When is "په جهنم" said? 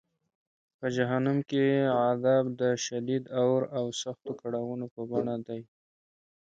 0.77-1.37